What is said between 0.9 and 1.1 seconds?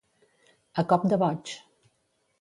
cop